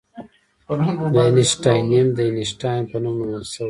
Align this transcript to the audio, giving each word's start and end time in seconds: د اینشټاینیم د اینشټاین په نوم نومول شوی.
د 1.13 1.17
اینشټاینیم 1.27 2.07
د 2.17 2.19
اینشټاین 2.27 2.83
په 2.91 2.97
نوم 3.03 3.15
نومول 3.19 3.43
شوی. 3.51 3.59